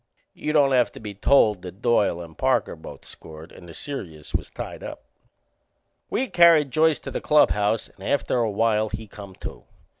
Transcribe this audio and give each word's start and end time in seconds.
You 0.33 0.51
don't 0.51 0.71
have 0.71 0.91
to 0.93 0.99
be 0.99 1.13
told 1.13 1.61
that 1.61 1.83
Doyle 1.83 2.21
and 2.21 2.35
Parker 2.35 2.75
both 2.75 3.05
scored 3.05 3.51
and 3.51 3.69
the 3.69 3.73
serious 3.75 4.33
was 4.33 4.49
tied 4.49 4.81
up. 4.83 5.03
We 6.09 6.25
carried 6.27 6.71
Joyce 6.71 6.97
to 7.01 7.11
the 7.11 7.21
clubhouse 7.21 7.87
and 7.87 8.03
after 8.07 8.37
a 8.39 8.49
while 8.49 8.89
he 8.89 9.05
come 9.05 9.35
to. 9.41 9.63